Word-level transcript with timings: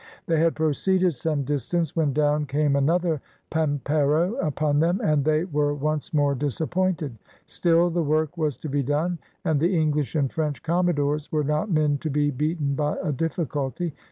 They 0.25 0.39
had 0.39 0.55
proceeded 0.55 1.13
some 1.13 1.43
distance, 1.43 1.95
when 1.95 2.11
down 2.11 2.47
came 2.47 2.75
another 2.75 3.21
pampeiro 3.51 4.33
upon 4.43 4.79
them, 4.79 4.99
and 4.99 5.23
they 5.23 5.43
were 5.43 5.75
once 5.75 6.11
more 6.11 6.33
disappointed. 6.33 7.19
Still 7.45 7.91
the 7.91 8.01
work 8.01 8.35
was 8.35 8.57
to 8.57 8.67
be 8.67 8.81
done, 8.81 9.19
and 9.45 9.59
the 9.59 9.77
English 9.79 10.15
and 10.15 10.33
French 10.33 10.63
commodores 10.63 11.31
were 11.31 11.43
not 11.43 11.69
men 11.69 11.99
to 11.99 12.09
be 12.09 12.31
beaten 12.31 12.73
by 12.73 12.97
a 13.03 13.11
difficulty. 13.11 13.93